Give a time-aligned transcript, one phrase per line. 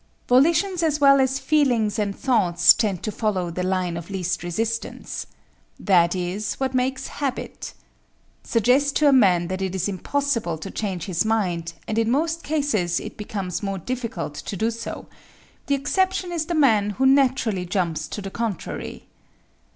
[0.27, 5.27] Volitions as well as feelings and thoughts tend to follow the line of least resistance.
[5.79, 7.75] That is what makes habit.
[8.41, 12.41] Suggest to a man that it is impossible to change his mind and in most
[12.41, 15.05] cases it becomes more difficult to do so
[15.67, 19.05] the exception is the man who naturally jumps to the contrary.